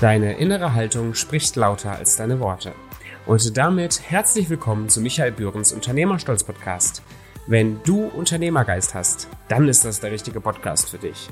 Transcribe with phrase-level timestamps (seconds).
[0.00, 2.74] Deine innere Haltung spricht lauter als deine Worte.
[3.24, 7.02] Und damit herzlich willkommen zu Michael Bührens Unternehmerstolz Podcast.
[7.46, 11.30] Wenn du Unternehmergeist hast, dann ist das der richtige Podcast für dich.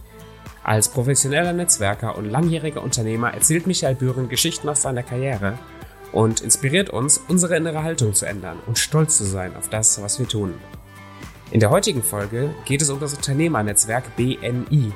[0.63, 5.59] Als professioneller Netzwerker und langjähriger Unternehmer erzählt Michael Bühren Geschichten aus seiner Karriere
[6.13, 10.19] und inspiriert uns, unsere innere Haltung zu ändern und stolz zu sein auf das, was
[10.19, 10.55] wir tun.
[11.51, 14.91] In der heutigen Folge geht es um das Unternehmernetzwerk BNI,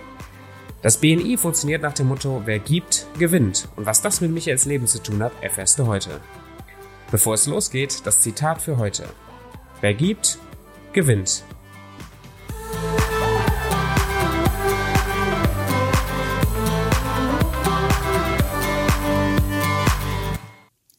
[0.81, 3.69] das BNI funktioniert nach dem Motto, wer gibt, gewinnt.
[3.75, 6.21] Und was das mit Michaels Leben zu tun hat, erfährst du heute.
[7.11, 9.09] Bevor es losgeht, das Zitat für heute.
[9.81, 10.39] Wer gibt,
[10.93, 11.43] gewinnt.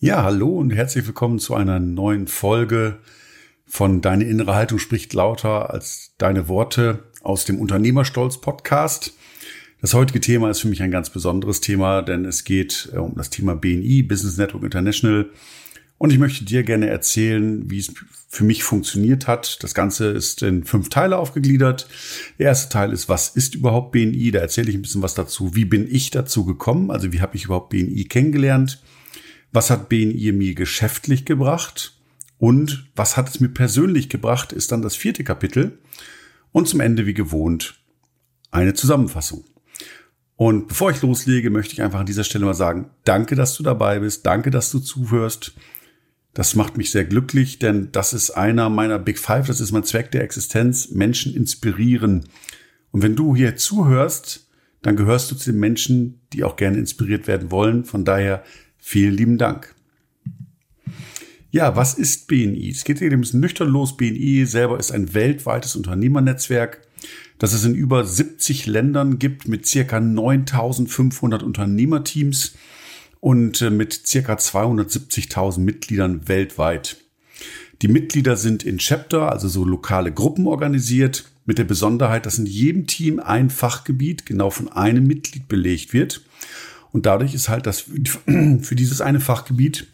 [0.02, 3.00] Ja, hallo und herzlich willkommen zu einer neuen Folge
[3.66, 9.14] von Deine innere Haltung spricht lauter als deine Worte aus dem Unternehmerstolz Podcast.
[9.82, 13.16] Das heutige Thema ist für mich ein ganz besonderes Thema, denn es geht äh, um
[13.16, 15.30] das Thema BNI, Business Network International.
[15.98, 17.94] Und ich möchte dir gerne erzählen, wie es
[18.28, 19.64] für mich funktioniert hat.
[19.64, 21.88] Das Ganze ist in fünf Teile aufgegliedert.
[22.38, 24.32] Der erste Teil ist, was ist überhaupt BNI?
[24.32, 25.56] Da erzähle ich ein bisschen was dazu.
[25.56, 26.92] Wie bin ich dazu gekommen?
[26.92, 28.82] Also wie habe ich überhaupt BNI kennengelernt?
[29.52, 31.98] Was hat BNI mir geschäftlich gebracht?
[32.38, 35.80] Und was hat es mir persönlich gebracht, ist dann das vierte Kapitel.
[36.52, 37.80] Und zum Ende, wie gewohnt,
[38.52, 39.44] eine Zusammenfassung.
[40.40, 43.62] Und bevor ich loslege, möchte ich einfach an dieser Stelle mal sagen, danke, dass du
[43.62, 45.54] dabei bist, danke, dass du zuhörst.
[46.34, 49.84] Das macht mich sehr glücklich, denn das ist einer meiner Big Five, das ist mein
[49.84, 52.24] Zweck der Existenz, Menschen inspirieren.
[52.92, 54.48] Und wenn du hier zuhörst,
[54.82, 57.84] dann gehörst du zu den Menschen, die auch gerne inspiriert werden wollen.
[57.84, 58.42] Von daher
[58.78, 59.76] vielen lieben Dank.
[61.52, 62.70] Ja, was ist BNI?
[62.70, 63.98] Es geht hier ein bisschen nüchtern los.
[63.98, 66.80] BNI selber ist ein weltweites Unternehmernetzwerk
[67.40, 72.54] dass es in über 70 Ländern gibt mit circa 9500 Unternehmerteams
[73.20, 76.98] und äh, mit circa 270.000 Mitgliedern weltweit.
[77.82, 82.46] Die Mitglieder sind in Chapter, also so lokale Gruppen organisiert, mit der Besonderheit, dass in
[82.46, 86.22] jedem Team ein Fachgebiet genau von einem Mitglied belegt wird.
[86.92, 87.82] Und dadurch ist halt das
[88.62, 89.88] für dieses eine Fachgebiet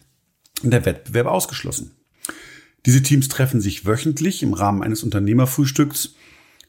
[0.62, 1.92] der Wettbewerb ausgeschlossen.
[2.84, 6.14] Diese Teams treffen sich wöchentlich im Rahmen eines Unternehmerfrühstücks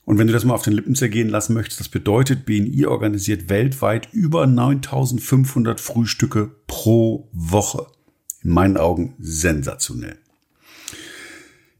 [0.07, 3.49] und wenn du das mal auf den Lippen zergehen lassen möchtest, das bedeutet, BNI organisiert
[3.49, 7.87] weltweit über 9500 Frühstücke pro Woche.
[8.41, 10.17] In meinen Augen sensationell.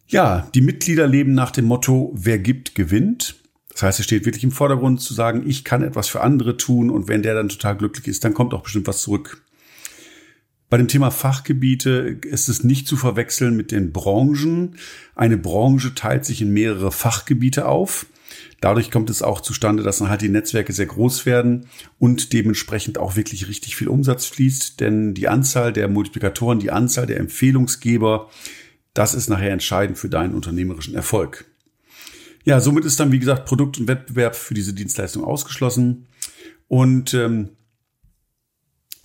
[0.08, 3.38] Ja, die Mitglieder leben nach dem Motto, wer gibt, gewinnt.
[3.72, 6.90] Das heißt, es steht wirklich im Vordergrund zu sagen, ich kann etwas für andere tun
[6.90, 9.42] und wenn der dann total glücklich ist, dann kommt auch bestimmt was zurück.
[10.70, 14.76] Bei dem Thema Fachgebiete ist es nicht zu verwechseln mit den Branchen.
[15.16, 18.06] Eine Branche teilt sich in mehrere Fachgebiete auf.
[18.60, 21.68] Dadurch kommt es auch zustande, dass dann halt die Netzwerke sehr groß werden
[22.00, 27.06] und dementsprechend auch wirklich richtig viel Umsatz fließt, denn die Anzahl der Multiplikatoren, die Anzahl
[27.06, 28.30] der Empfehlungsgeber,
[28.94, 31.46] das ist nachher entscheidend für deinen unternehmerischen Erfolg.
[32.46, 36.08] Ja, somit ist dann, wie gesagt, Produkt und Wettbewerb für diese Dienstleistung ausgeschlossen.
[36.68, 37.50] Und ähm,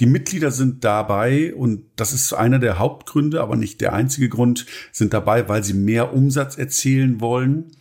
[0.00, 4.66] die Mitglieder sind dabei, und das ist einer der Hauptgründe, aber nicht der einzige Grund,
[4.92, 7.72] sind dabei, weil sie mehr Umsatz erzielen wollen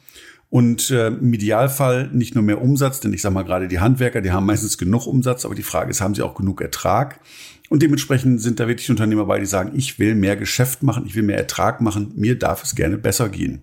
[0.52, 4.20] und äh, im Idealfall nicht nur mehr Umsatz, denn ich sage mal gerade die Handwerker,
[4.20, 7.22] die haben meistens genug Umsatz, aber die Frage ist, haben sie auch genug Ertrag?
[7.70, 11.16] Und dementsprechend sind da wirklich Unternehmer bei, die sagen, ich will mehr Geschäft machen, ich
[11.16, 13.62] will mehr Ertrag machen, mir darf es gerne besser gehen.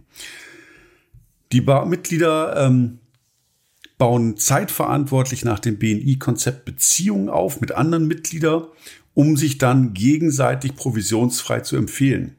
[1.53, 3.01] Die ba Mitglieder ähm,
[3.99, 8.65] bauen zeitverantwortlich nach dem BNI-Konzept Beziehungen auf mit anderen Mitgliedern,
[9.13, 12.37] um sich dann gegenseitig provisionsfrei zu empfehlen.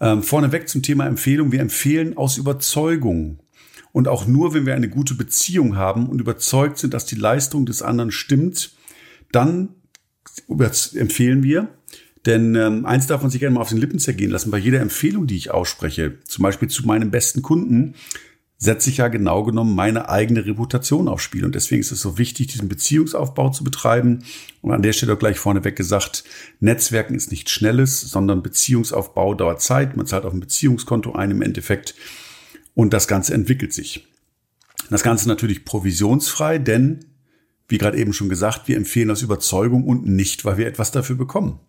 [0.00, 1.52] Ähm, vorneweg zum Thema Empfehlung.
[1.52, 3.38] Wir empfehlen aus Überzeugung.
[3.92, 7.66] Und auch nur, wenn wir eine gute Beziehung haben und überzeugt sind, dass die Leistung
[7.66, 8.74] des anderen stimmt,
[9.30, 9.74] dann
[10.94, 11.68] empfehlen wir.
[12.24, 14.50] Denn ähm, eins darf man sich gerne mal auf den Lippen zergehen lassen.
[14.50, 17.94] Bei jeder Empfehlung, die ich ausspreche, zum Beispiel zu meinem besten Kunden,
[18.58, 21.44] setze ich ja genau genommen meine eigene Reputation aufs Spiel.
[21.44, 24.22] Und deswegen ist es so wichtig, diesen Beziehungsaufbau zu betreiben.
[24.60, 26.22] Und an der Stelle auch gleich vorneweg gesagt,
[26.60, 29.96] Netzwerken ist nicht Schnelles, sondern Beziehungsaufbau dauert Zeit.
[29.96, 31.96] Man zahlt auf ein Beziehungskonto ein im Endeffekt.
[32.74, 34.08] Und das Ganze entwickelt sich.
[34.90, 37.04] Das Ganze natürlich provisionsfrei, denn,
[37.68, 41.16] wie gerade eben schon gesagt, wir empfehlen aus Überzeugung und nicht, weil wir etwas dafür
[41.16, 41.60] bekommen.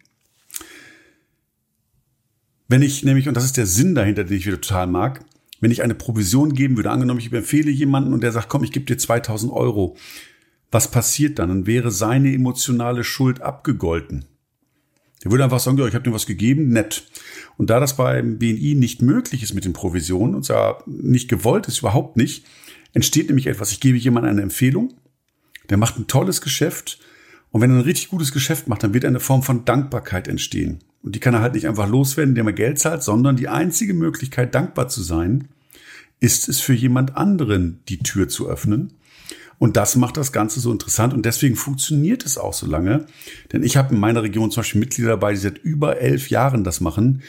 [2.67, 5.23] Wenn ich nämlich, und das ist der Sinn dahinter, den ich wieder total mag,
[5.59, 8.71] wenn ich eine Provision geben würde, angenommen, ich empfehle jemanden und der sagt, komm, ich
[8.71, 9.95] gebe dir 2000 Euro,
[10.71, 11.49] was passiert dann?
[11.49, 14.25] Dann wäre seine emotionale Schuld abgegolten.
[15.23, 17.07] Der würde einfach sagen, ja, ich habe dir was gegeben, nett.
[17.57, 21.67] Und da das beim BNI nicht möglich ist mit den Provisionen und zwar nicht gewollt
[21.67, 22.45] ist, überhaupt nicht,
[22.93, 23.71] entsteht nämlich etwas.
[23.71, 24.93] Ich gebe jemandem eine Empfehlung,
[25.69, 26.99] der macht ein tolles Geschäft
[27.53, 30.79] Und wenn er ein richtig gutes Geschäft macht, dann wird eine Form von Dankbarkeit entstehen.
[31.03, 33.93] Und die kann er halt nicht einfach loswerden, indem er Geld zahlt, sondern die einzige
[33.93, 35.49] Möglichkeit, dankbar zu sein,
[36.19, 38.93] ist es für jemand anderen die Tür zu öffnen.
[39.63, 43.05] Und das macht das Ganze so interessant und deswegen funktioniert es auch so lange.
[43.53, 46.65] Denn ich habe in meiner Region zum Beispiel Mitglieder dabei, die seit über elf Jahren
[46.65, 47.23] das machen.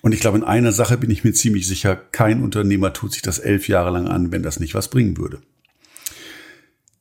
[0.00, 3.22] Und ich glaube, in einer Sache bin ich mir ziemlich sicher, kein Unternehmer tut sich
[3.22, 5.42] das elf Jahre lang an, wenn das nicht was bringen würde.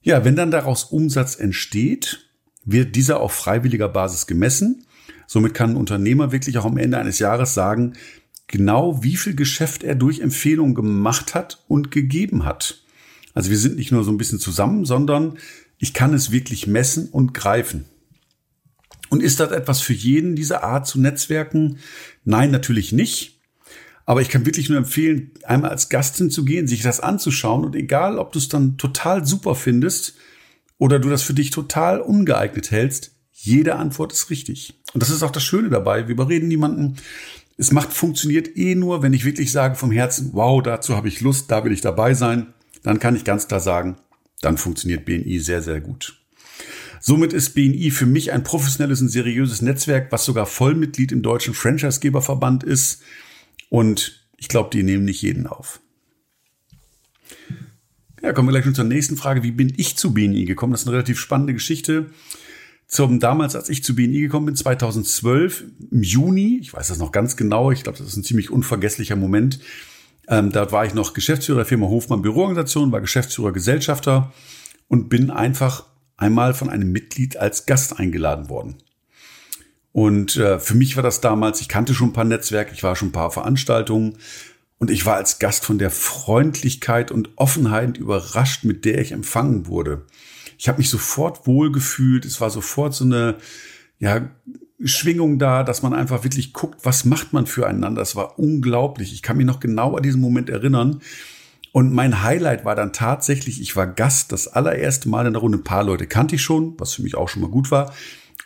[0.02, 2.28] Ja, wenn dann daraus Umsatz entsteht,
[2.66, 4.88] wird dieser auf freiwilliger Basis gemessen.
[5.28, 7.94] Somit kann ein Unternehmer wirklich auch am Ende eines Jahres sagen,
[8.48, 12.80] genau wie viel Geschäft er durch Empfehlungen gemacht hat und gegeben hat.
[13.34, 15.38] Also wir sind nicht nur so ein bisschen zusammen, sondern
[15.78, 17.86] ich kann es wirklich messen und greifen.
[19.10, 21.78] Und ist das etwas für jeden, diese Art zu netzwerken?
[22.24, 23.40] Nein, natürlich nicht.
[24.06, 28.18] Aber ich kann wirklich nur empfehlen, einmal als Gast hinzugehen, sich das anzuschauen und egal,
[28.18, 30.16] ob du es dann total super findest
[30.78, 34.82] oder du das für dich total ungeeignet hältst, jede Antwort ist richtig.
[34.94, 36.08] Und das ist auch das Schöne dabei.
[36.08, 36.98] Wir überreden niemanden.
[37.58, 41.22] Es macht, funktioniert eh nur, wenn ich wirklich sage vom Herzen, wow, dazu habe ich
[41.22, 42.53] Lust, da will ich dabei sein.
[42.84, 43.98] Dann kann ich ganz klar sagen,
[44.42, 46.20] dann funktioniert BNI sehr, sehr gut.
[47.00, 51.54] Somit ist BNI für mich ein professionelles und seriöses Netzwerk, was sogar Vollmitglied im deutschen
[51.54, 53.02] Franchisegeberverband ist.
[53.70, 55.82] Und ich glaube, die nehmen nicht jeden auf.
[58.22, 59.44] Ja, kommen wir gleich schon zur nächsten Frage.
[59.44, 60.72] Wie bin ich zu BNI gekommen?
[60.72, 62.10] Das ist eine relativ spannende Geschichte.
[62.88, 67.12] Zum damals, als ich zu BNI gekommen bin, 2012, im Juni, ich weiß das noch
[67.12, 69.60] ganz genau, ich glaube, das ist ein ziemlich unvergesslicher Moment.
[70.28, 74.32] Ähm, da war ich noch Geschäftsführer der Firma Hofmann Büroorganisation, war Geschäftsführer Gesellschafter
[74.88, 75.86] und bin einfach
[76.18, 78.78] einmal von einem Mitglied als Gast eingeladen worden.
[79.92, 82.96] Und äh, für mich war das damals, ich kannte schon ein paar Netzwerke, ich war
[82.96, 84.18] schon ein paar Veranstaltungen
[84.80, 89.68] und ich war als Gast von der Freundlichkeit und Offenheit überrascht, mit der ich empfangen
[89.68, 90.06] wurde.
[90.58, 92.26] Ich habe mich sofort wohlgefühlt.
[92.26, 93.38] Es war sofort so eine
[94.00, 94.30] ja,
[94.84, 98.02] Schwingung da, dass man einfach wirklich guckt, was macht man füreinander.
[98.02, 99.14] Das war unglaublich.
[99.14, 101.02] Ich kann mich noch genau an diesen Moment erinnern.
[101.72, 105.58] Und mein Highlight war dann tatsächlich, ich war Gast das allererste Mal in der Runde.
[105.60, 107.94] Ein paar Leute kannte ich schon, was für mich auch schon mal gut war.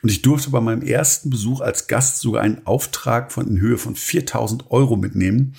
[0.03, 3.77] Und ich durfte bei meinem ersten Besuch als Gast sogar einen Auftrag von in Höhe
[3.77, 5.55] von 4000 Euro mitnehmen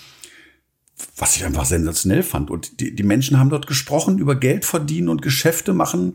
[1.16, 2.50] was ich einfach sensationell fand.
[2.50, 6.14] Und die, die Menschen haben dort gesprochen über Geld verdienen und Geschäfte machen.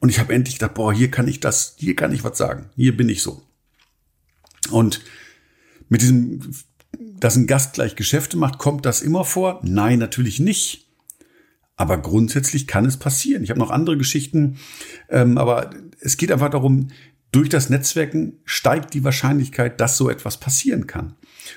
[0.00, 2.70] Und ich habe endlich gedacht, boah, hier kann ich das, hier kann ich was sagen.
[2.76, 3.42] Hier bin ich so.
[4.70, 5.02] Und
[5.88, 6.40] mit diesem,
[6.98, 9.60] dass ein Gast gleich Geschäfte macht, kommt das immer vor?
[9.62, 10.86] Nein, natürlich nicht.
[11.76, 13.42] Aber grundsätzlich kann es passieren.
[13.42, 14.58] Ich habe noch andere Geschichten,
[15.10, 15.70] ähm, aber
[16.00, 16.88] es geht einfach darum,
[17.32, 21.16] durch das Netzwerken steigt die Wahrscheinlichkeit, dass so etwas passieren kann.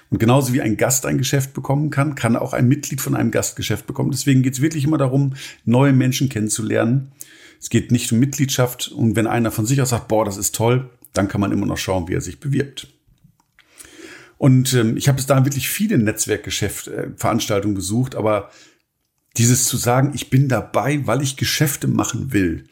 [0.09, 3.31] Und genauso wie ein Gast ein Geschäft bekommen kann, kann auch ein Mitglied von einem
[3.31, 4.11] Gastgeschäft bekommen.
[4.11, 7.11] Deswegen geht es wirklich immer darum, neue Menschen kennenzulernen.
[7.61, 8.89] Es geht nicht um Mitgliedschaft.
[8.89, 11.65] Und wenn einer von sich aus sagt, boah, das ist toll, dann kann man immer
[11.65, 12.88] noch schauen, wie er sich bewirbt.
[14.39, 17.09] Und ähm, ich habe bis dahin wirklich viele Netzwerkgeschäft, äh,
[17.74, 18.50] besucht, aber
[19.38, 22.63] dieses zu sagen, ich bin dabei, weil ich Geschäfte machen will,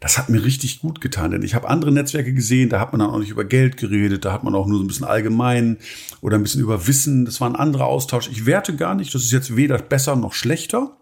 [0.00, 2.98] das hat mir richtig gut getan, denn ich habe andere Netzwerke gesehen, da hat man
[3.00, 5.78] dann auch nicht über Geld geredet, da hat man auch nur so ein bisschen allgemein
[6.20, 8.28] oder ein bisschen über Wissen, das war ein anderer Austausch.
[8.30, 10.98] Ich werte gar nicht, das ist jetzt weder besser noch schlechter.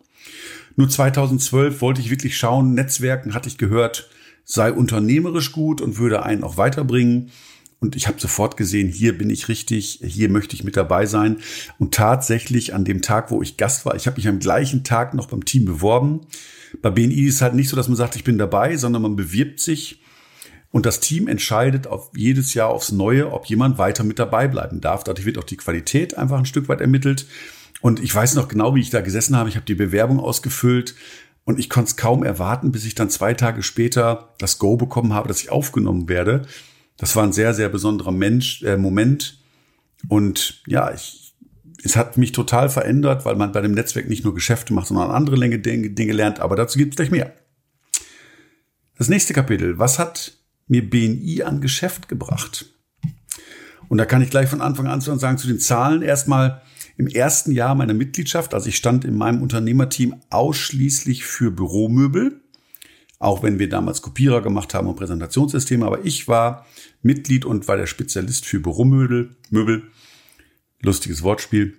[0.77, 4.09] Nur 2012 wollte ich wirklich schauen, Netzwerken hatte ich gehört,
[4.45, 7.33] sei unternehmerisch gut und würde einen auch weiterbringen.
[7.83, 11.39] Und ich habe sofort gesehen, hier bin ich richtig, hier möchte ich mit dabei sein.
[11.81, 15.15] Und tatsächlich an dem Tag, wo ich Gast war, ich habe mich am gleichen Tag
[15.15, 16.21] noch beim Team beworben.
[16.81, 19.17] Bei BNI ist es halt nicht so, dass man sagt, ich bin dabei, sondern man
[19.17, 20.01] bewirbt sich
[20.71, 24.81] und das Team entscheidet auf jedes Jahr aufs Neue, ob jemand weiter mit dabei bleiben
[24.81, 25.03] darf.
[25.03, 27.27] Dadurch wird auch die Qualität einfach ein Stück weit ermittelt.
[27.81, 29.49] Und ich weiß noch genau, wie ich da gesessen habe.
[29.49, 30.95] Ich habe die Bewerbung ausgefüllt
[31.43, 35.15] und ich konnte es kaum erwarten, bis ich dann zwei Tage später das Go bekommen
[35.15, 36.47] habe, dass ich aufgenommen werde.
[36.97, 39.39] Das war ein sehr, sehr besonderer Mensch, äh, Moment.
[40.09, 41.35] Und ja, ich,
[41.83, 45.11] es hat mich total verändert, weil man bei dem Netzwerk nicht nur Geschäfte macht, sondern
[45.11, 46.41] andere Dinge, Dinge lernt.
[46.41, 47.35] Aber dazu gibt es gleich mehr.
[48.97, 49.79] Das nächste Kapitel.
[49.79, 50.37] Was hat
[50.69, 52.67] mir BNI an Geschäft gebracht?
[53.89, 56.03] Und da kann ich gleich von Anfang an sagen zu den Zahlen.
[56.03, 56.63] Erstmal
[56.97, 62.42] im ersten Jahr meiner Mitgliedschaft, also ich stand in meinem Unternehmerteam ausschließlich für Büromöbel
[63.23, 65.87] auch wenn wir damals Kopierer gemacht haben und Präsentationssysteme.
[65.87, 66.67] Aber ich war
[67.03, 69.37] Mitglied und war der Spezialist für Büromöbel.
[69.51, 69.85] Möbel.
[70.81, 71.79] Lustiges Wortspiel.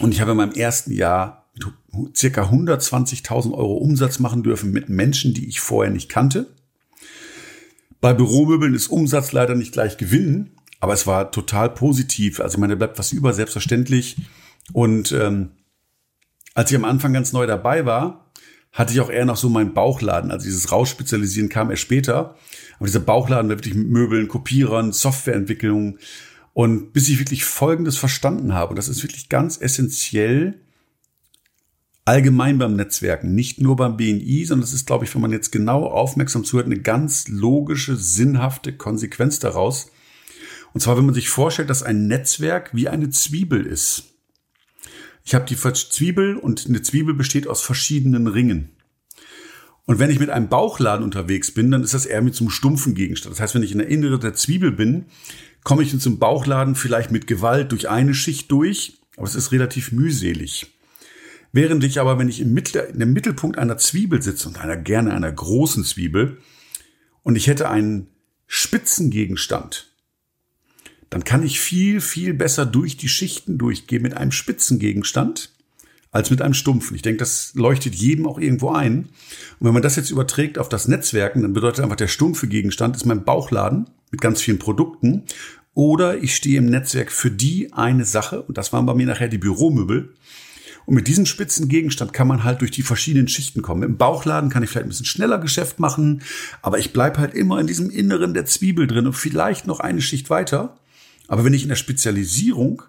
[0.00, 1.50] Und ich habe in meinem ersten Jahr
[2.14, 6.46] circa 120.000 Euro Umsatz machen dürfen mit Menschen, die ich vorher nicht kannte.
[8.00, 12.38] Bei Büromöbeln ist Umsatz leider nicht gleich Gewinn, aber es war total positiv.
[12.38, 14.16] Also meine bleibt was über, selbstverständlich.
[14.72, 15.50] Und ähm,
[16.54, 18.29] als ich am Anfang ganz neu dabei war,
[18.72, 20.30] hatte ich auch eher noch so meinen Bauchladen.
[20.30, 22.36] Also dieses Rausspezialisieren kam erst später.
[22.76, 25.98] Aber dieser Bauchladen war wirklich mit Möbeln, Kopierern, Softwareentwicklung.
[26.52, 30.60] Und bis ich wirklich Folgendes verstanden habe, und das ist wirklich ganz essentiell,
[32.04, 35.52] allgemein beim Netzwerken, nicht nur beim BNI, sondern es ist, glaube ich, wenn man jetzt
[35.52, 39.90] genau aufmerksam zuhört, eine ganz logische, sinnhafte Konsequenz daraus.
[40.72, 44.09] Und zwar, wenn man sich vorstellt, dass ein Netzwerk wie eine Zwiebel ist.
[45.24, 48.70] Ich habe die Zwiebel und eine Zwiebel besteht aus verschiedenen Ringen.
[49.86, 52.50] Und wenn ich mit einem Bauchladen unterwegs bin, dann ist das eher mit so einem
[52.50, 53.34] stumpfen Gegenstand.
[53.34, 55.06] Das heißt, wenn ich in der Innere der Zwiebel bin,
[55.64, 59.52] komme ich in zum Bauchladen vielleicht mit Gewalt durch eine Schicht durch, aber es ist
[59.52, 60.72] relativ mühselig.
[61.52, 64.76] Während ich aber, wenn ich im Mittel, in dem Mittelpunkt einer Zwiebel sitze und einer
[64.76, 66.38] gerne einer großen Zwiebel
[67.22, 68.06] und ich hätte einen
[68.46, 69.89] Spitzengegenstand,
[71.10, 75.50] dann kann ich viel, viel besser durch die Schichten durchgehen mit einem Spitzengegenstand
[76.12, 76.96] als mit einem stumpfen.
[76.96, 79.08] Ich denke, das leuchtet jedem auch irgendwo ein.
[79.58, 82.96] Und wenn man das jetzt überträgt auf das Netzwerken, dann bedeutet einfach der stumpfe Gegenstand
[82.96, 85.24] ist mein Bauchladen mit ganz vielen Produkten.
[85.74, 89.28] Oder ich stehe im Netzwerk für die eine Sache, und das waren bei mir nachher
[89.28, 90.12] die Büromöbel.
[90.86, 93.84] Und mit diesem spitzen Gegenstand kann man halt durch die verschiedenen Schichten kommen.
[93.84, 96.22] Im Bauchladen kann ich vielleicht ein bisschen schneller Geschäft machen,
[96.62, 100.00] aber ich bleibe halt immer in diesem Inneren der Zwiebel drin und vielleicht noch eine
[100.00, 100.76] Schicht weiter.
[101.30, 102.82] Aber wenn ich in der Spezialisierung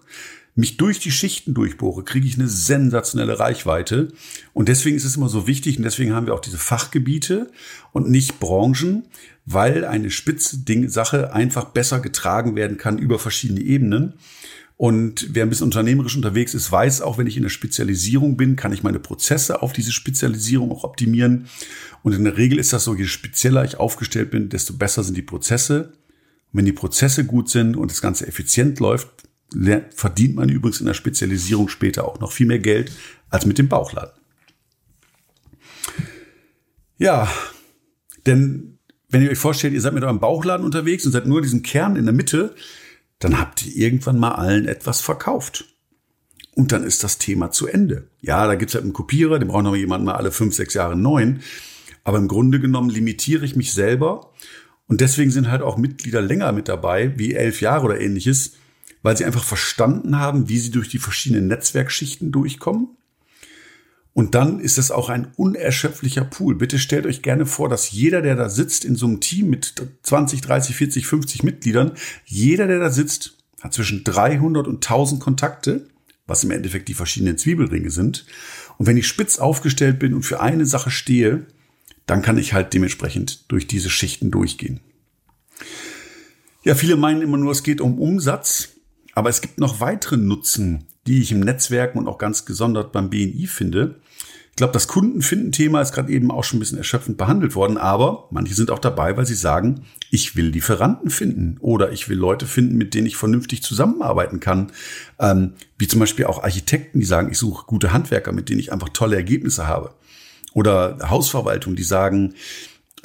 [0.56, 4.08] mich durch die Schichten durchbohre, kriege ich eine sensationelle Reichweite.
[4.52, 7.52] Und deswegen ist es immer so wichtig und deswegen haben wir auch diese Fachgebiete
[7.92, 9.04] und nicht Branchen,
[9.46, 10.58] weil eine spitze
[10.88, 14.14] Sache einfach besser getragen werden kann über verschiedene Ebenen.
[14.76, 18.56] Und wer ein bisschen unternehmerisch unterwegs ist, weiß auch, wenn ich in der Spezialisierung bin,
[18.56, 21.46] kann ich meine Prozesse auf diese Spezialisierung auch optimieren.
[22.02, 25.16] Und in der Regel ist das so, je spezieller ich aufgestellt bin, desto besser sind
[25.16, 25.92] die Prozesse.
[26.52, 29.08] Und wenn die Prozesse gut sind und das Ganze effizient läuft,
[29.94, 32.92] verdient man übrigens in der Spezialisierung später auch noch viel mehr Geld
[33.28, 34.12] als mit dem Bauchladen.
[36.98, 37.30] Ja,
[38.26, 38.78] denn
[39.08, 41.96] wenn ihr euch vorstellt, ihr seid mit eurem Bauchladen unterwegs und seid nur diesen Kern
[41.96, 42.54] in der Mitte,
[43.18, 45.66] dann habt ihr irgendwann mal allen etwas verkauft.
[46.54, 48.08] Und dann ist das Thema zu Ende.
[48.20, 50.96] Ja, da gibt's halt einen Kopierer, den braucht noch jemand mal alle fünf, sechs Jahre
[50.96, 51.42] neuen.
[52.04, 54.32] Aber im Grunde genommen limitiere ich mich selber.
[54.88, 58.52] Und deswegen sind halt auch Mitglieder länger mit dabei, wie elf Jahre oder ähnliches,
[59.02, 62.88] weil sie einfach verstanden haben, wie sie durch die verschiedenen Netzwerkschichten durchkommen.
[64.14, 66.54] Und dann ist es auch ein unerschöpflicher Pool.
[66.54, 69.74] Bitte stellt euch gerne vor, dass jeder, der da sitzt in so einem Team mit
[70.02, 71.92] 20, 30, 40, 50 Mitgliedern,
[72.26, 75.86] jeder, der da sitzt, hat zwischen 300 und 1000 Kontakte,
[76.26, 78.26] was im Endeffekt die verschiedenen Zwiebelringe sind.
[78.76, 81.46] Und wenn ich spitz aufgestellt bin und für eine Sache stehe,
[82.06, 84.80] dann kann ich halt dementsprechend durch diese Schichten durchgehen.
[86.64, 88.68] Ja, viele meinen immer nur, es geht um Umsatz.
[89.14, 93.10] Aber es gibt noch weitere Nutzen, die ich im Netzwerken und auch ganz gesondert beim
[93.10, 94.00] BNI finde.
[94.50, 98.28] Ich glaube, das Kundenfinden-Thema ist gerade eben auch schon ein bisschen erschöpfend behandelt worden, aber
[98.30, 102.46] manche sind auch dabei, weil sie sagen, ich will Lieferanten finden oder ich will Leute
[102.46, 104.70] finden, mit denen ich vernünftig zusammenarbeiten kann.
[105.18, 108.72] Ähm, wie zum Beispiel auch Architekten, die sagen, ich suche gute Handwerker, mit denen ich
[108.72, 109.94] einfach tolle Ergebnisse habe.
[110.54, 112.34] Oder Hausverwaltung, die sagen,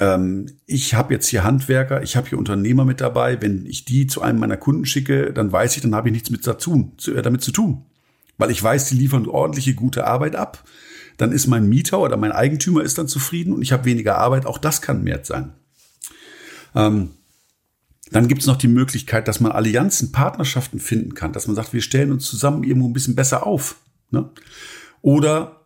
[0.00, 3.40] ähm, ich habe jetzt hier Handwerker, ich habe hier Unternehmer mit dabei.
[3.40, 6.30] Wenn ich die zu einem meiner Kunden schicke, dann weiß ich, dann habe ich nichts
[6.30, 7.84] mit dazu, äh, damit zu tun.
[8.36, 10.64] Weil ich weiß, die liefern ordentliche, gute Arbeit ab.
[11.16, 14.46] Dann ist mein Mieter oder mein Eigentümer ist dann zufrieden und ich habe weniger Arbeit.
[14.46, 15.52] Auch das kann Wert sein.
[16.76, 17.10] Ähm,
[18.12, 21.72] dann gibt es noch die Möglichkeit, dass man Allianzen, Partnerschaften finden kann, dass man sagt,
[21.72, 23.76] wir stellen uns zusammen irgendwo ein bisschen besser auf.
[24.10, 24.30] Ne?
[25.02, 25.57] Oder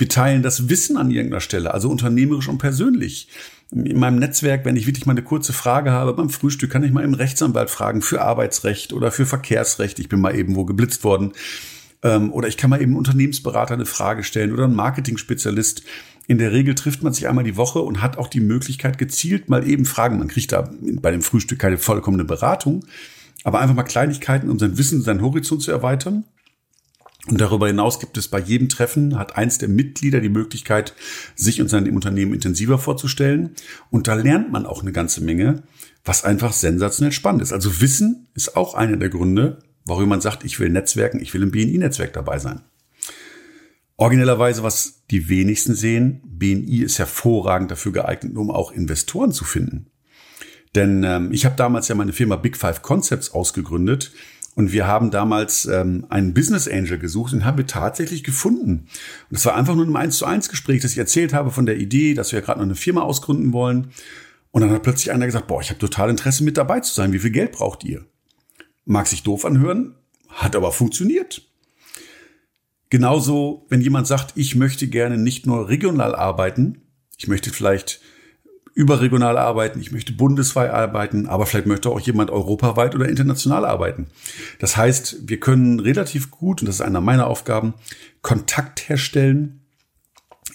[0.00, 3.28] wir teilen das Wissen an irgendeiner Stelle, also unternehmerisch und persönlich
[3.72, 6.90] in meinem Netzwerk, wenn ich wirklich mal eine kurze Frage habe beim Frühstück, kann ich
[6.90, 9.98] mal im Rechtsanwalt fragen für Arbeitsrecht oder für Verkehrsrecht.
[10.00, 11.32] Ich bin mal eben wo geblitzt worden.
[12.02, 15.84] Ähm, oder ich kann mal eben Unternehmensberater eine Frage stellen oder einen Marketing-Spezialist.
[16.26, 19.48] In der Regel trifft man sich einmal die Woche und hat auch die Möglichkeit, gezielt
[19.48, 20.18] mal eben Fragen.
[20.18, 22.84] Man kriegt da bei dem Frühstück keine vollkommene Beratung,
[23.44, 26.24] aber einfach mal Kleinigkeiten, um sein Wissen, seinen Horizont zu erweitern.
[27.30, 30.94] Und darüber hinaus gibt es bei jedem Treffen, hat eins der Mitglieder die Möglichkeit,
[31.36, 33.54] sich und sein Unternehmen intensiver vorzustellen.
[33.88, 35.62] Und da lernt man auch eine ganze Menge,
[36.04, 37.52] was einfach sensationell spannend ist.
[37.52, 41.44] Also Wissen ist auch einer der Gründe, warum man sagt, ich will Netzwerken, ich will
[41.44, 42.62] im BNI-Netzwerk dabei sein.
[43.96, 49.86] Originellerweise, was die wenigsten sehen, BNI ist hervorragend dafür geeignet, um auch Investoren zu finden.
[50.74, 54.10] Denn ähm, ich habe damals ja meine Firma Big Five Concepts ausgegründet
[54.60, 58.88] und wir haben damals ähm, einen Business Angel gesucht und haben wir tatsächlich gefunden.
[59.30, 61.64] Und es war einfach nur ein 1 zu 1 Gespräch, dass ich erzählt habe von
[61.64, 63.90] der Idee, dass wir gerade noch eine Firma ausgründen wollen.
[64.50, 67.14] Und dann hat plötzlich einer gesagt, boah, ich habe total Interesse mit dabei zu sein.
[67.14, 68.04] Wie viel Geld braucht ihr?
[68.84, 69.94] Mag sich doof anhören,
[70.28, 71.40] hat aber funktioniert.
[72.90, 76.82] Genauso, wenn jemand sagt, ich möchte gerne nicht nur regional arbeiten,
[77.16, 78.02] ich möchte vielleicht
[78.80, 84.06] überregional arbeiten, ich möchte bundesweit arbeiten, aber vielleicht möchte auch jemand europaweit oder international arbeiten.
[84.58, 87.74] Das heißt, wir können relativ gut, und das ist einer meiner Aufgaben,
[88.22, 89.60] Kontakt herstellen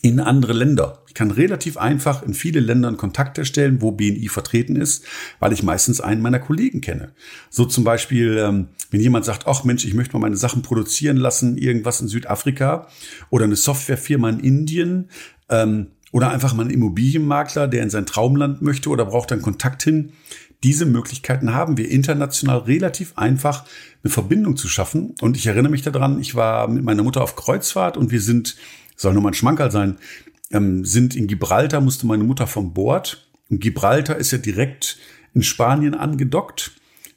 [0.01, 1.03] in andere Länder.
[1.07, 5.05] Ich kann relativ einfach in viele Ländern Kontakt herstellen, wo BNI vertreten ist,
[5.39, 7.13] weil ich meistens einen meiner Kollegen kenne.
[7.49, 11.17] So zum Beispiel, ähm, wenn jemand sagt, ach Mensch, ich möchte mal meine Sachen produzieren
[11.17, 12.87] lassen, irgendwas in Südafrika
[13.29, 15.09] oder eine Softwarefirma in Indien,
[15.49, 19.83] ähm, oder einfach mal ein Immobilienmakler, der in sein Traumland möchte oder braucht dann Kontakt
[19.83, 20.13] hin.
[20.63, 23.65] Diese Möglichkeiten haben wir international relativ einfach
[24.01, 25.13] eine Verbindung zu schaffen.
[25.19, 28.55] Und ich erinnere mich daran, ich war mit meiner Mutter auf Kreuzfahrt und wir sind,
[28.95, 29.97] soll nur mal ein Schmankerl sein,
[30.51, 33.27] ähm, sind in Gibraltar, musste meine Mutter vom Bord.
[33.49, 34.97] Und Gibraltar ist ja direkt
[35.33, 36.71] in Spanien angedockt.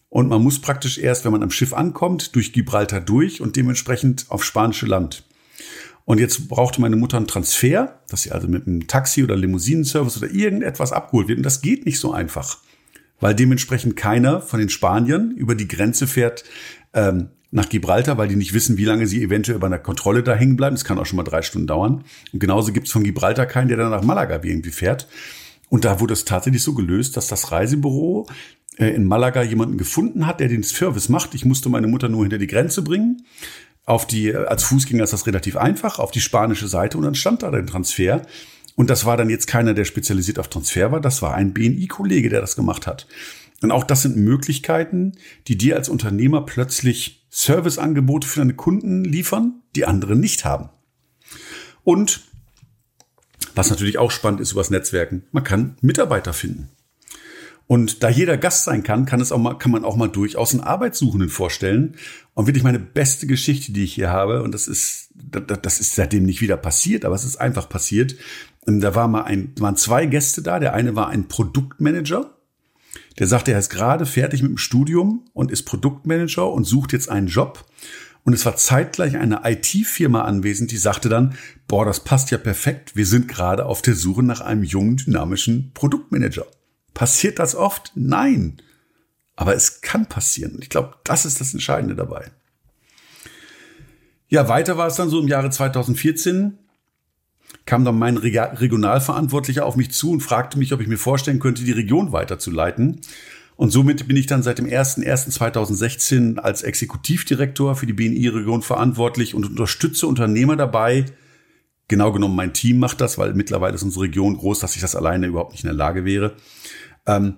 [0.09, 4.27] Und man muss praktisch erst, wenn man am Schiff ankommt, durch Gibraltar durch und dementsprechend
[4.29, 5.23] auf spanische Land.
[6.09, 10.17] Und jetzt brauchte meine Mutter einen Transfer, dass sie also mit einem Taxi oder Limousinenservice
[10.17, 11.37] oder irgendetwas abgeholt wird.
[11.37, 12.57] Und das geht nicht so einfach,
[13.21, 16.45] weil dementsprechend keiner von den Spaniern über die Grenze fährt
[16.95, 20.35] ähm, nach Gibraltar, weil die nicht wissen, wie lange sie eventuell bei einer Kontrolle da
[20.35, 20.77] hängen bleiben.
[20.77, 22.05] Das kann auch schon mal drei Stunden dauern.
[22.33, 25.09] Und genauso gibt es von Gibraltar keinen, der dann nach Malaga irgendwie fährt.
[25.69, 28.27] Und da wurde es tatsächlich so gelöst, dass das Reisebüro
[28.79, 31.35] äh, in Malaga jemanden gefunden hat, der den Service macht.
[31.35, 33.27] Ich musste meine Mutter nur hinter die Grenze bringen
[33.89, 37.43] auf die, als Fußgänger ist das relativ einfach, auf die spanische Seite und dann stand
[37.43, 38.23] da der Transfer.
[38.77, 42.29] Und das war dann jetzt keiner, der spezialisiert auf Transfer war, das war ein BNI-Kollege,
[42.29, 43.07] der das gemacht hat.
[43.63, 45.13] Und auch das sind Möglichkeiten,
[45.49, 50.69] die dir als Unternehmer plötzlich Serviceangebote für deine Kunden liefern, die andere nicht haben.
[51.83, 52.21] Und
[53.55, 56.69] was natürlich auch spannend ist übers Netzwerken, man kann Mitarbeiter finden.
[57.69, 60.55] Und da jeder Gast sein kann, kann es auch mal, kann man auch mal durchaus
[60.55, 61.97] einen Arbeitssuchenden vorstellen.
[62.33, 66.25] Und wirklich meine beste Geschichte, die ich hier habe, und das ist, das ist seitdem
[66.25, 68.17] nicht wieder passiert, aber es ist einfach passiert.
[68.65, 70.59] Da war mal ein, waren zwei Gäste da.
[70.59, 72.39] Der eine war ein Produktmanager.
[73.19, 77.11] Der sagte, er ist gerade fertig mit dem Studium und ist Produktmanager und sucht jetzt
[77.11, 77.67] einen Job.
[78.25, 81.35] Und es war zeitgleich eine IT-Firma anwesend, die sagte dann,
[81.67, 82.97] boah, das passt ja perfekt.
[82.97, 86.47] Wir sind gerade auf der Suche nach einem jungen, dynamischen Produktmanager.
[86.99, 87.93] Passiert das oft?
[87.95, 88.61] Nein.
[89.37, 90.59] Aber es kann passieren.
[90.61, 92.33] Ich glaube, das ist das Entscheidende dabei.
[94.27, 96.59] Ja, weiter war es dann so im Jahre 2014
[97.67, 101.63] kam dann mein Regionalverantwortlicher auf mich zu und fragte mich, ob ich mir vorstellen könnte,
[101.63, 103.01] die Region weiterzuleiten.
[103.55, 109.47] Und somit bin ich dann seit dem 01.01.2016 als Exekutivdirektor für die BNI-Region verantwortlich und
[109.47, 111.05] unterstütze Unternehmer dabei.
[111.87, 114.97] Genau genommen, mein Team macht das, weil mittlerweile ist unsere Region groß, dass ich das
[114.97, 116.35] alleine überhaupt nicht in der Lage wäre
[117.09, 117.35] ähm,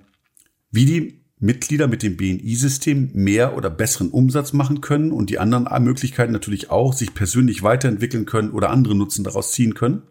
[0.71, 5.67] wie die Mitglieder mit dem BNI-System mehr oder besseren Umsatz machen können und die anderen
[5.83, 10.03] Möglichkeiten natürlich auch, sich persönlich weiterentwickeln können oder andere Nutzen daraus ziehen können.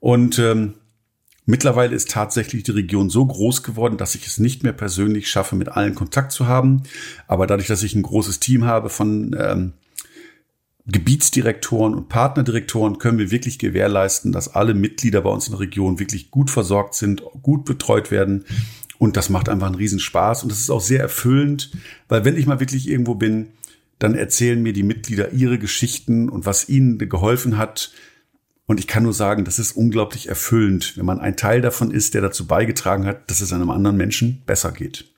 [0.00, 0.74] Und ähm,
[1.44, 5.54] mittlerweile ist tatsächlich die Region so groß geworden, dass ich es nicht mehr persönlich schaffe,
[5.54, 6.84] mit allen Kontakt zu haben.
[7.28, 9.74] Aber dadurch, dass ich ein großes Team habe von ähm,
[10.86, 16.00] Gebietsdirektoren und Partnerdirektoren können wir wirklich gewährleisten, dass alle Mitglieder bei uns in der Region
[16.00, 18.44] wirklich gut versorgt sind, gut betreut werden.
[18.98, 20.42] Und das macht einfach einen Riesenspaß.
[20.42, 21.70] Und das ist auch sehr erfüllend,
[22.08, 23.48] weil wenn ich mal wirklich irgendwo bin,
[24.00, 27.92] dann erzählen mir die Mitglieder ihre Geschichten und was ihnen geholfen hat.
[28.66, 32.14] Und ich kann nur sagen, das ist unglaublich erfüllend, wenn man ein Teil davon ist,
[32.14, 35.11] der dazu beigetragen hat, dass es einem anderen Menschen besser geht.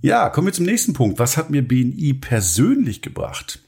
[0.00, 1.18] Ja, kommen wir zum nächsten Punkt.
[1.18, 3.60] Was hat mir BNI persönlich gebracht?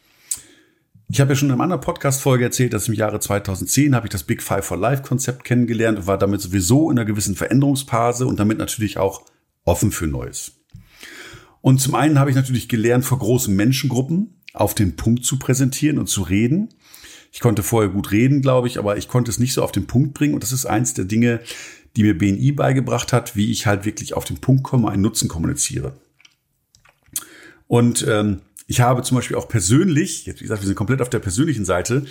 [1.09, 4.11] Ich habe ja schon in einer anderen Podcast-Folge erzählt, dass im Jahre 2010 habe ich
[4.11, 8.27] das Big Five for Life Konzept kennengelernt und war damit sowieso in einer gewissen Veränderungsphase
[8.27, 9.23] und damit natürlich auch
[9.65, 10.53] offen für Neues.
[11.61, 15.99] Und zum einen habe ich natürlich gelernt, vor großen Menschengruppen auf den Punkt zu präsentieren
[15.99, 16.71] und zu reden.
[17.33, 19.87] Ich konnte vorher gut reden, glaube ich, aber ich konnte es nicht so auf den
[19.87, 20.35] Punkt bringen.
[20.35, 21.41] Und das ist eins der Dinge,
[21.95, 25.29] die mir BNI beigebracht hat, wie ich halt wirklich auf den Punkt komme, einen Nutzen
[25.29, 25.95] kommuniziere.
[27.69, 31.09] Und ähm, ich habe zum Beispiel auch persönlich, jetzt wie gesagt, wir sind komplett auf
[31.11, 32.05] der persönlichen Seite,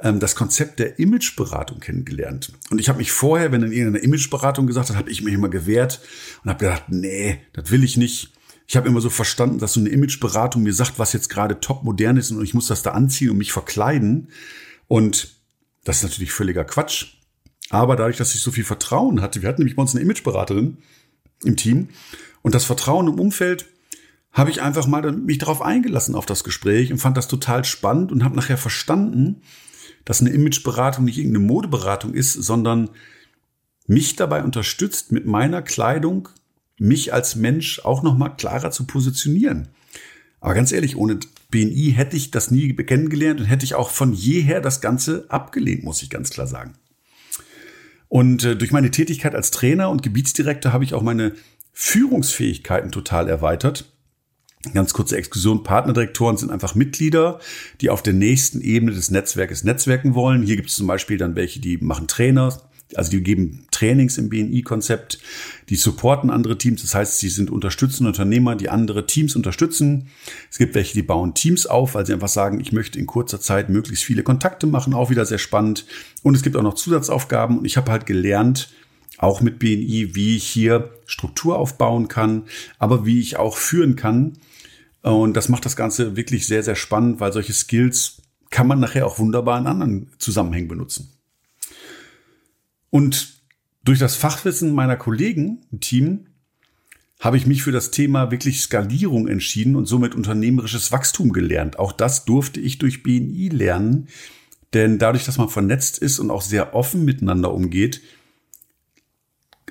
[0.00, 2.52] ähm, das Konzept der Imageberatung kennengelernt.
[2.70, 5.48] Und ich habe mich vorher, wenn in irgendeiner Imageberatung gesagt hat, habe ich mich immer
[5.48, 6.00] gewehrt
[6.42, 8.32] und habe gedacht, nee, das will ich nicht.
[8.66, 11.84] Ich habe immer so verstanden, dass so eine Imageberatung mir sagt, was jetzt gerade top
[11.84, 14.28] modern ist und ich muss das da anziehen und mich verkleiden.
[14.88, 15.36] Und
[15.84, 17.14] das ist natürlich völliger Quatsch.
[17.70, 20.78] Aber dadurch, dass ich so viel Vertrauen hatte, wir hatten nämlich bei uns eine Imageberaterin
[21.44, 21.88] im Team
[22.42, 23.66] und das Vertrauen im Umfeld
[24.32, 28.12] habe ich einfach mal mich darauf eingelassen auf das Gespräch und fand das total spannend
[28.12, 29.42] und habe nachher verstanden,
[30.04, 32.90] dass eine Imageberatung nicht irgendeine Modeberatung ist, sondern
[33.86, 36.28] mich dabei unterstützt, mit meiner Kleidung
[36.78, 39.68] mich als Mensch auch noch mal klarer zu positionieren.
[40.40, 41.18] Aber ganz ehrlich, ohne
[41.50, 45.84] BNI hätte ich das nie kennengelernt und hätte ich auch von jeher das Ganze abgelehnt,
[45.84, 46.74] muss ich ganz klar sagen.
[48.08, 51.34] Und äh, durch meine Tätigkeit als Trainer und Gebietsdirektor habe ich auch meine
[51.72, 53.92] Führungsfähigkeiten total erweitert.
[54.74, 55.62] Ganz kurze Exkursion.
[55.62, 57.40] Partnerdirektoren sind einfach Mitglieder,
[57.80, 60.42] die auf der nächsten Ebene des Netzwerkes netzwerken wollen.
[60.42, 62.60] Hier gibt es zum Beispiel dann welche, die machen Trainer,
[62.94, 65.18] also die geben Trainings im BNI-Konzept,
[65.70, 66.82] die supporten andere Teams.
[66.82, 70.08] Das heißt, sie sind unterstützende Unternehmer, die andere Teams unterstützen.
[70.50, 73.40] Es gibt welche, die bauen Teams auf, weil sie einfach sagen, ich möchte in kurzer
[73.40, 74.92] Zeit möglichst viele Kontakte machen.
[74.92, 75.86] Auch wieder sehr spannend.
[76.22, 77.60] Und es gibt auch noch Zusatzaufgaben.
[77.60, 78.68] Und ich habe halt gelernt,
[79.16, 82.42] auch mit BNI, wie ich hier Struktur aufbauen kann,
[82.78, 84.36] aber wie ich auch führen kann
[85.02, 89.06] und das macht das Ganze wirklich sehr, sehr spannend, weil solche Skills kann man nachher
[89.06, 91.12] auch wunderbar in anderen Zusammenhängen benutzen.
[92.90, 93.40] Und
[93.84, 96.26] durch das Fachwissen meiner Kollegen im Team
[97.20, 101.78] habe ich mich für das Thema wirklich Skalierung entschieden und somit unternehmerisches Wachstum gelernt.
[101.78, 104.08] Auch das durfte ich durch BNI lernen,
[104.72, 108.00] denn dadurch, dass man vernetzt ist und auch sehr offen miteinander umgeht,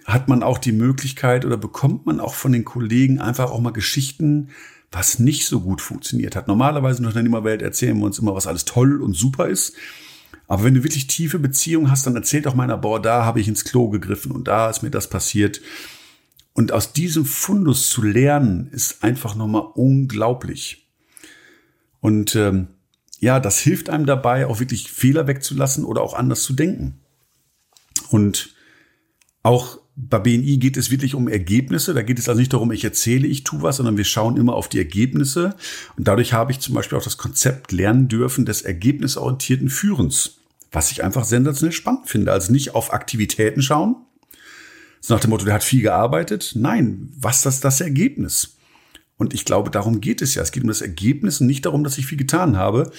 [0.06, 3.72] hat man auch die Möglichkeit oder bekommt man auch von den Kollegen einfach auch mal
[3.72, 4.50] Geschichten
[4.92, 6.48] was nicht so gut funktioniert hat.
[6.48, 9.76] Normalerweise in der Unternehmerwelt erzählen wir uns immer, was alles toll und super ist.
[10.48, 13.48] Aber wenn du wirklich tiefe Beziehungen hast, dann erzählt auch meiner, boah, da habe ich
[13.48, 15.62] ins Klo gegriffen und da ist mir das passiert.
[16.54, 20.90] Und aus diesem Fundus zu lernen, ist einfach nochmal unglaublich.
[22.02, 22.70] Und ähm,
[23.20, 27.00] ja, das hilft einem dabei, auch wirklich Fehler wegzulassen oder auch anders zu denken.
[28.10, 28.56] Und
[29.44, 31.94] auch bei BNI geht es wirklich um Ergebnisse.
[31.94, 34.54] Da geht es also nicht darum, ich erzähle, ich tue was, sondern wir schauen immer
[34.54, 35.56] auf die Ergebnisse.
[35.98, 40.38] Und dadurch habe ich zum Beispiel auch das Konzept lernen dürfen des ergebnisorientierten Führens,
[40.72, 42.32] was ich einfach sensationell spannend finde.
[42.32, 43.98] Also nicht auf Aktivitäten schauen,
[45.02, 46.54] so nach dem Motto, der hat viel gearbeitet.
[46.56, 48.56] Nein, was ist das Ergebnis?
[49.18, 50.42] Und ich glaube, darum geht es ja.
[50.42, 52.92] Es geht um das Ergebnis und nicht darum, dass ich viel getan habe.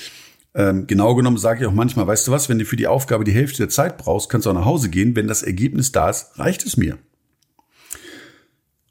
[0.55, 3.25] Ähm, genau genommen sage ich auch manchmal, weißt du was, wenn du für die Aufgabe
[3.25, 5.15] die Hälfte der Zeit brauchst, kannst du auch nach Hause gehen.
[5.15, 6.99] Wenn das Ergebnis da ist, reicht es mir.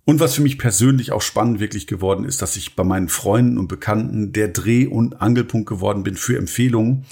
[0.10, 3.60] Und was für mich persönlich auch spannend wirklich geworden ist, dass ich bei meinen Freunden
[3.60, 7.06] und Bekannten der Dreh- und Angelpunkt geworden bin für Empfehlungen.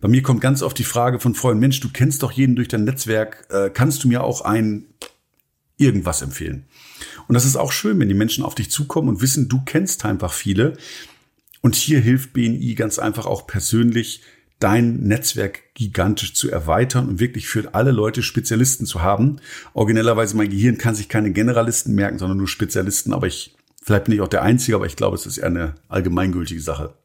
[0.00, 2.68] Bei mir kommt ganz oft die Frage von Freunden, Mensch, du kennst doch jeden durch
[2.68, 4.84] dein Netzwerk, äh, kannst du mir auch ein
[5.78, 6.66] irgendwas empfehlen?
[7.26, 10.04] Und das ist auch schön, wenn die Menschen auf dich zukommen und wissen, du kennst
[10.04, 10.76] einfach viele.
[11.64, 14.20] Und hier hilft BNI ganz einfach auch persönlich,
[14.58, 19.40] dein Netzwerk gigantisch zu erweitern und wirklich für alle Leute Spezialisten zu haben.
[19.72, 23.14] Originellerweise mein Gehirn kann sich keine Generalisten merken, sondern nur Spezialisten.
[23.14, 25.76] Aber ich, vielleicht bin ich auch der Einzige, aber ich glaube, es ist eher eine
[25.88, 26.98] allgemeingültige Sache.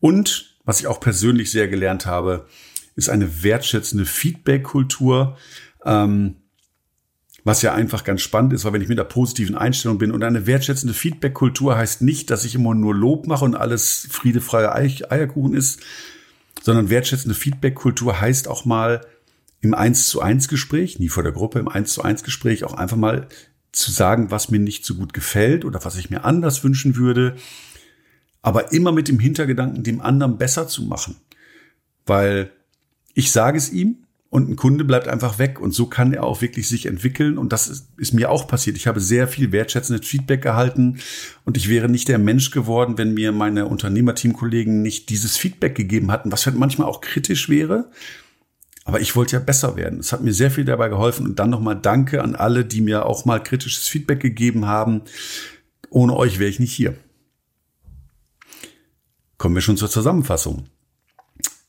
[0.00, 2.46] Und was ich auch persönlich sehr gelernt habe,
[2.96, 5.36] ist eine wertschätzende Feedback-Kultur.
[5.84, 6.36] Ähm,
[7.44, 10.22] was ja einfach ganz spannend ist, weil wenn ich mit einer positiven Einstellung bin und
[10.22, 15.54] eine wertschätzende Feedback-Kultur heißt nicht, dass ich immer nur Lob mache und alles friedefreie Eierkuchen
[15.54, 15.80] ist,
[16.62, 19.04] sondern wertschätzende Feedback-Kultur heißt auch mal
[19.60, 22.74] im 1 zu 1 Gespräch, nie vor der Gruppe, im 1 zu 1 Gespräch auch
[22.74, 23.28] einfach mal
[23.72, 27.36] zu sagen, was mir nicht so gut gefällt oder was ich mir anders wünschen würde,
[28.42, 31.16] aber immer mit dem Hintergedanken, dem anderen besser zu machen.
[32.06, 32.50] Weil
[33.14, 35.60] ich sage es ihm, und ein Kunde bleibt einfach weg.
[35.60, 37.36] Und so kann er auch wirklich sich entwickeln.
[37.36, 38.78] Und das ist, ist, mir auch passiert.
[38.78, 41.00] Ich habe sehr viel wertschätzendes Feedback gehalten
[41.44, 46.10] und ich wäre nicht der Mensch geworden, wenn mir meine Unternehmerteamkollegen nicht dieses Feedback gegeben
[46.10, 47.90] hatten, was halt manchmal auch kritisch wäre.
[48.86, 49.98] Aber ich wollte ja besser werden.
[49.98, 51.26] Es hat mir sehr viel dabei geholfen.
[51.26, 55.02] Und dann nochmal Danke an alle, die mir auch mal kritisches Feedback gegeben haben.
[55.90, 56.94] Ohne euch wäre ich nicht hier.
[59.36, 60.70] Kommen wir schon zur Zusammenfassung.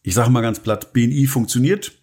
[0.02, 2.03] Ich sage mal ganz platt, BNI funktioniert.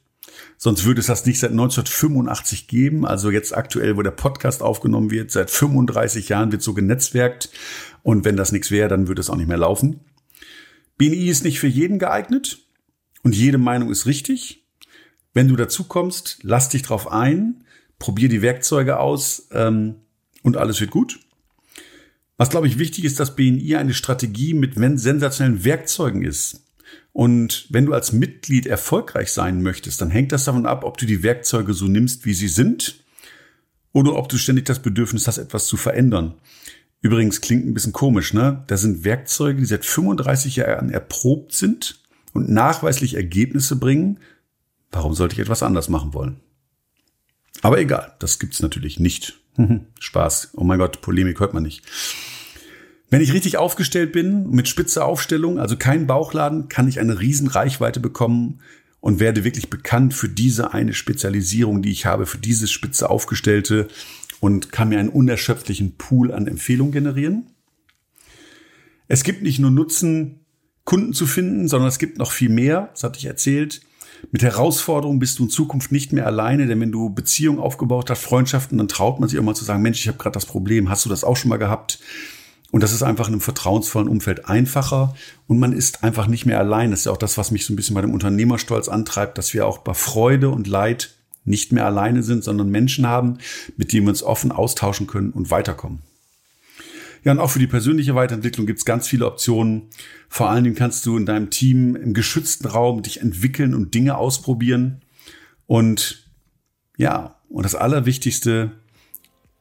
[0.62, 3.06] Sonst würde es das nicht seit 1985 geben.
[3.06, 7.48] Also jetzt aktuell, wo der Podcast aufgenommen wird, seit 35 Jahren wird so genetzwerkt.
[8.02, 10.00] Und wenn das nichts wäre, dann würde es auch nicht mehr laufen.
[10.98, 12.58] BNI ist nicht für jeden geeignet
[13.22, 14.66] und jede Meinung ist richtig.
[15.32, 17.64] Wenn du dazu kommst, lass dich drauf ein,
[17.98, 19.94] probier die Werkzeuge aus ähm,
[20.42, 21.20] und alles wird gut.
[22.36, 26.66] Was, glaube ich, wichtig ist, dass BNI eine Strategie mit sensationellen Werkzeugen ist.
[27.12, 31.06] Und wenn du als Mitglied erfolgreich sein möchtest, dann hängt das davon ab, ob du
[31.06, 33.04] die Werkzeuge so nimmst, wie sie sind,
[33.92, 36.34] oder ob du ständig das Bedürfnis hast, etwas zu verändern.
[37.02, 38.62] Übrigens klingt ein bisschen komisch, ne?
[38.66, 42.00] Da sind Werkzeuge, die seit 35 Jahren erprobt sind
[42.32, 44.20] und nachweislich Ergebnisse bringen.
[44.92, 46.40] Warum sollte ich etwas anders machen wollen?
[47.62, 49.40] Aber egal, das gibt's natürlich nicht.
[49.98, 50.50] Spaß.
[50.54, 51.82] Oh mein Gott, Polemik hört man nicht.
[53.10, 57.48] Wenn ich richtig aufgestellt bin, mit spitzer Aufstellung, also kein Bauchladen, kann ich eine riesen
[57.48, 58.60] Reichweite bekommen
[59.00, 63.88] und werde wirklich bekannt für diese eine Spezialisierung, die ich habe, für dieses spitze aufgestellte
[64.38, 67.46] und kann mir einen unerschöpflichen Pool an Empfehlungen generieren.
[69.08, 70.40] Es gibt nicht nur Nutzen
[70.84, 73.80] Kunden zu finden, sondern es gibt noch viel mehr, das hatte ich erzählt.
[74.32, 78.22] Mit Herausforderungen bist du in Zukunft nicht mehr alleine, denn wenn du Beziehungen aufgebaut hast,
[78.22, 80.90] Freundschaften, dann traut man sich auch mal zu sagen, Mensch, ich habe gerade das Problem,
[80.90, 82.00] hast du das auch schon mal gehabt?
[82.70, 85.14] Und das ist einfach in einem vertrauensvollen Umfeld einfacher
[85.48, 86.90] und man ist einfach nicht mehr allein.
[86.92, 89.52] Das ist ja auch das, was mich so ein bisschen bei dem Unternehmerstolz antreibt, dass
[89.54, 93.38] wir auch bei Freude und Leid nicht mehr alleine sind, sondern Menschen haben,
[93.76, 96.00] mit denen wir uns offen austauschen können und weiterkommen.
[97.24, 99.88] Ja, und auch für die persönliche Weiterentwicklung gibt es ganz viele Optionen.
[100.28, 104.16] Vor allen Dingen kannst du in deinem Team im geschützten Raum dich entwickeln und Dinge
[104.16, 105.02] ausprobieren.
[105.66, 106.30] Und
[106.96, 108.72] ja, und das Allerwichtigste,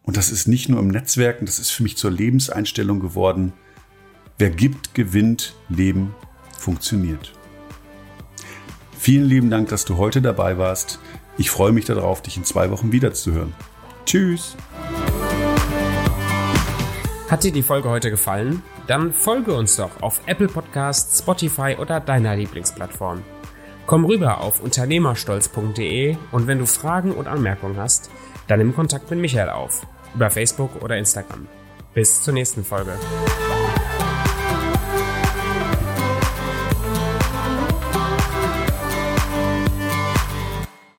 [0.10, 3.54] und das ist nicht nur im Netzwerken, das ist für mich zur Lebenseinstellung geworden.
[4.40, 6.16] Wer gibt, gewinnt, Leben
[6.58, 7.32] funktioniert.
[8.98, 10.98] Vielen lieben Dank, dass du heute dabei warst.
[11.38, 13.54] Ich freue mich darauf, dich in zwei Wochen wiederzuhören.
[14.08, 14.58] Tschüss!
[17.30, 18.64] Hat dir die Folge heute gefallen?
[18.88, 23.22] Dann folge uns doch auf Apple Podcasts, Spotify oder deiner Lieblingsplattform.
[23.86, 28.10] Komm rüber auf unternehmerstolz.de und wenn du Fragen und Anmerkungen hast,
[28.48, 31.48] dann nimm Kontakt mit Michael auf, über Facebook oder Instagram.
[31.94, 32.94] Bis zur nächsten Folge.